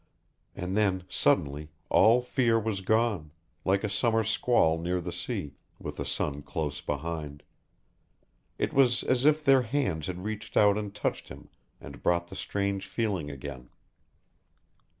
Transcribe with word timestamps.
And 0.55 0.75
then, 0.75 1.03
suddenly, 1.09 1.69
all 1.87 2.21
fear 2.23 2.59
was 2.59 2.81
gone 2.81 3.31
like 3.63 3.83
a 3.83 3.87
summer 3.87 4.23
squall 4.23 4.79
near 4.79 4.99
the 4.99 5.11
sea, 5.11 5.53
with 5.77 5.97
the 5.97 6.05
sun 6.05 6.41
close 6.41 6.81
behind. 6.81 7.43
It 8.57 8.73
was 8.73 9.03
as 9.03 9.25
if 9.25 9.43
their 9.43 9.61
hands 9.61 10.07
had 10.07 10.23
reached 10.23 10.57
out 10.57 10.75
and 10.75 10.91
touched 10.95 11.29
him 11.29 11.49
and 11.79 12.01
brought 12.01 12.29
the 12.29 12.35
strange 12.35 12.87
feeling 12.87 13.29
again. 13.29 13.69